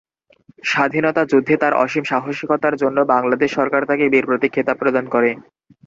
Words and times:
স্বাধীনতা 0.63 1.21
যুদ্ধে 1.25 1.55
তার 1.57 1.73
অসীম 1.83 2.03
সাহসিকতার 2.11 2.75
জন্য 2.75 2.97
বাংলাদেশ 3.13 3.49
সরকার 3.53 3.81
তাকে 3.89 4.05
বীর 4.11 4.25
প্রতীক 4.27 4.51
খেতাব 4.55 4.77
প্রদান 4.81 5.05
করে। 5.13 5.29